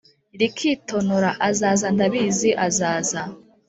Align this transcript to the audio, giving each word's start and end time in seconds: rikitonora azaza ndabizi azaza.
rikitonora 0.39 1.31
azaza 1.49 1.87
ndabizi 1.95 2.49
azaza. 2.65 3.21